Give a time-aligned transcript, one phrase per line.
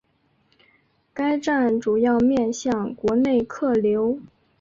[1.13, 4.19] 该站主要面向国内客流。